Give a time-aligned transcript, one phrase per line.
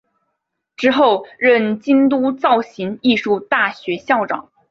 [0.75, 4.49] 之后任京都造形艺术大学校长。